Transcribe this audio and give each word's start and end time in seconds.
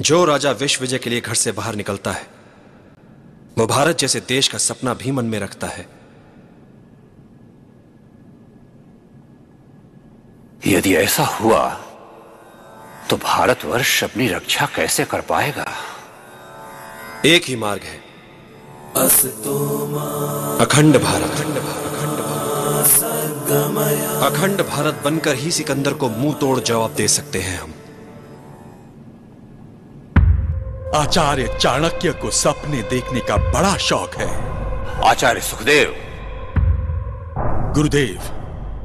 जो 0.00 0.24
राजा 0.24 0.50
विश्व 0.50 0.80
विजय 0.80 0.98
के 0.98 1.10
लिए 1.10 1.20
घर 1.20 1.34
से 1.34 1.52
बाहर 1.52 1.74
निकलता 1.74 2.12
है 2.12 2.26
वो 3.58 3.66
भारत 3.66 3.98
जैसे 3.98 4.20
देश 4.20 4.48
का 4.48 4.58
सपना 4.58 4.94
भी 4.94 5.10
मन 5.10 5.24
में 5.24 5.38
रखता 5.40 5.66
है। 5.66 5.86
यदि 10.66 10.94
ऐसा 10.96 11.24
हुआ 11.24 11.68
तो 13.10 13.16
भारतवर्ष 13.16 14.02
अपनी 14.04 14.28
रक्षा 14.28 14.66
कैसे 14.66 15.04
कर 15.04 15.20
पाएगा? 15.20 15.66
एक 17.26 17.44
ही 17.44 17.56
मार्ग 17.56 17.82
है। 17.82 17.98
अखंड 20.60 20.98
भारत 20.98 21.30
अखंड 21.30 21.54
भारत। 21.58 21.90
अखंड 24.22 24.62
भारत 24.62 25.02
बनकर 25.04 25.34
ही 25.34 25.50
सिकंदर 25.50 25.94
को 25.94 26.08
मुँह 26.08 26.34
तोड़ 26.34 26.58
जवाब 26.60 26.94
दे 26.94 27.08
सकते 27.08 27.38
हैं 27.38 27.58
हम। 27.60 27.74
आचार्य 30.94 31.58
चाणक्य 31.60 32.12
को 32.12 32.30
सपने 32.30 32.82
देखने 32.82 33.20
का 33.20 33.36
बड़ा 33.36 33.76
शौक 33.76 34.14
है। 34.14 34.28
आचार्य 35.08 35.40
सुखदेव। 35.40 35.94
गुरुदेव 37.74 38.20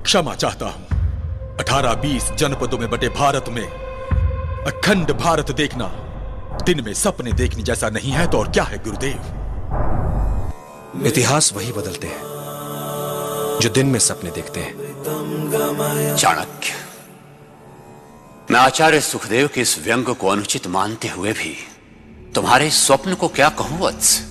क्षमा 0.03 0.35
चाहता 0.35 0.65
हूँ। 0.65 1.57
अठारह 1.59 1.93
बीस 1.93 2.31
जनपदों 2.31 2.77
में 2.77 2.89
बटे 2.89 3.09
भारत 3.09 3.45
में 3.49 3.63
अखंड 3.63 5.11
भारत 5.11 5.51
देखना 5.51 5.87
दिन 6.65 6.83
में 6.85 6.93
सपने 6.93 7.31
देखने 7.31 7.63
जैसा 7.63 7.89
नहीं 7.89 8.11
है 8.11 8.27
तो 8.31 8.37
और 8.37 8.51
क्या 8.51 8.63
है 8.63 8.77
गुरुदेव? 8.83 9.19
इतिहास 11.07 11.53
वही 11.53 11.71
बदलते 11.71 12.07
हैं 12.07 12.21
जो 13.61 13.69
दिन 13.69 13.87
में 13.87 13.99
सपने 13.99 14.31
देखते 14.31 14.59
हैं। 14.59 16.15
चाणक्य 16.15 16.73
मैं 18.51 18.59
आचार्य 18.59 18.99
सुखदेव 19.01 19.49
के 19.53 19.61
इस 19.61 19.79
व्यंग 19.85 20.15
को 20.15 20.27
अनुचित 20.27 20.67
मानते 20.67 21.07
हुए 21.07 21.31
भी 21.33 21.55
तुम्हारे 22.35 22.69
स्वप्न 22.69 23.13
को 23.13 23.27
क्या 23.27 23.49
कहूँ 23.49 23.79
वत्स? 23.81 24.21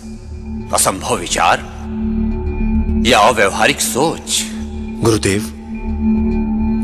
असंभव 0.75 1.17
विचार। 1.17 1.59
या 3.07 3.19
अव्यवहारिक 3.19 3.81
सोच? 3.81 4.45
गुरुदेव 5.03 5.41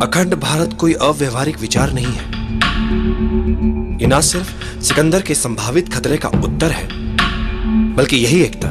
अखंड 0.03 0.35
भारत 0.35 0.77
कोई 0.81 0.93
अव्यवहारिक 0.93 1.61
विचार 1.61 1.93
नहीं 1.93 2.07
है। 2.07 2.25
ये 4.01 4.07
ना 4.07 4.21
सिर्फ़ 4.21 4.81
सिकंदर 4.81 5.23
के 5.23 5.35
संभावित 5.35 5.95
खतरे 5.95 6.17
का 6.17 6.29
उत्तर 6.29 6.71
है 6.71 6.89
बल्कि 7.95 8.17
यही 8.17 8.43
एकता 8.43 8.69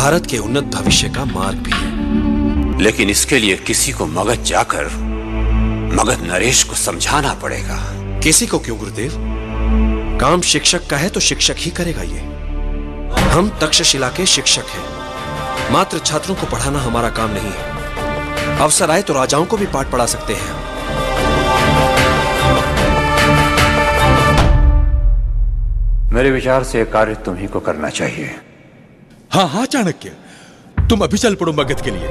भारत 0.00 0.26
के 0.26 0.38
उन्नत 0.38 0.64
भविष्य 0.64 1.08
का 1.08 1.24
मार्ग 1.24 1.58
भी 1.58 1.72
है। 1.74 2.82
लेकिन 2.82 3.10
इसके 3.10 3.38
लिए 3.38 3.56
किसी 3.56 3.92
को 3.92 4.06
मगध 4.06 4.42
जाकर 4.42 4.84
मगध 5.94 6.32
नरेश 6.32 6.64
को 6.64 6.74
समझाना 6.74 7.34
पड़ेगा। 7.34 7.78
किसी 8.20 8.46
को 8.46 8.58
क्यों 8.58 8.78
गुरुदेव? 8.78 9.32
काम 10.20 10.40
शिक्षक 10.40 10.86
का 10.90 10.96
है 10.96 11.08
तो 11.08 11.20
शिक्षक 11.20 11.54
ही 11.58 11.70
करेगा 11.70 12.02
ये। 12.02 12.20
हम 13.30 13.48
तक्षशिला 13.60 14.08
के 14.08 14.26
शिक्षक 14.26 14.68
हैं। 14.68 15.72
मात्र 15.72 15.98
छात्रों 15.98 16.34
को 16.34 16.46
पढ़ाना 16.46 16.78
हमारा 16.78 17.08
काम 17.10 17.30
नहीं 17.30 17.50
है। 17.50 18.58
अवसर 18.58 18.90
आए 18.90 19.02
तो 19.02 19.14
राजाओं 19.14 19.44
को 19.44 19.56
भी 19.56 19.66
पाठ 19.66 19.90
पढ़ा 19.92 20.06
सकते 20.06 20.34
हैं। 20.34 20.54
मेरे 26.12 26.30
विचार 26.30 26.64
से 26.64 26.78
यह 26.78 26.84
कार्य 26.84 27.14
तुम्ही 27.14 27.46
को 27.46 27.60
करना 27.60 27.90
चाहिए। 27.90 28.30
हाँ 29.30 29.48
हाँ 29.48 29.64
चाणक्य। 29.66 30.12
तुम 30.90 31.00
अभी 31.00 31.18
चल 31.18 31.34
पड़ो 31.34 31.52
मगध 31.52 31.80
के 31.84 31.90
लिए। 31.90 32.08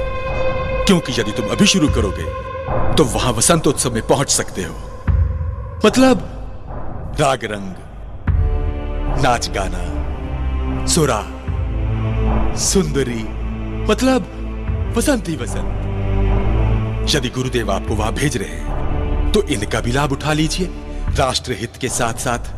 क्योंकि 0.84 1.20
यदि 1.20 1.32
तुम 1.32 1.46
अभी 1.46 1.66
शुरू 1.66 1.88
करोगे 1.88 2.94
तो 2.94 3.04
वहाँ 3.04 3.32
वसंतोत्सव 3.32 3.94
में 3.94 4.06
पहुँच 4.06 4.30
सकते 4.30 4.62
हो। 4.62 4.74
मतलब 5.86 6.32
राग 7.20 7.44
रंग 7.44 7.74
नाच 9.22 9.48
गाना, 9.50 9.82
सुरा, 10.86 11.20
सुंदरी 12.56 13.22
मतलब 13.90 14.92
वसंत 14.96 15.28
ही 15.28 15.36
वसंत। 15.36 17.10
यदि 17.10 17.28
गुरुदेव 17.28 17.70
आपको 17.72 17.94
वहाँ 17.94 18.12
भेज 18.14 18.36
रहे 18.36 18.48
हैं 18.48 19.32
तो 19.32 19.42
इनका 19.42 19.80
भी 19.80 19.92
लाभ 19.92 20.12
उठा 20.12 20.32
लीजिए 20.32 20.68
राष्ट्र 21.16 21.52
हित 21.52 21.76
के 21.80 21.88
साथ 21.88 22.14
साथ 22.18 22.54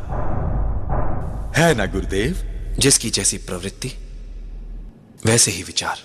है 1.56 1.74
ना, 1.74 1.86
गुरुदेव? 1.86 2.36
जिसकी 2.78 3.10
जैसी 3.10 3.36
प्रवृत्ति, 3.38 3.92
वैसे 5.26 5.50
ही 5.50 5.62
विचार। 5.62 5.96